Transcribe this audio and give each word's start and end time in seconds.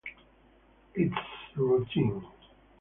It 0.95 1.11
is 1.53 1.57
routine. 1.57 2.25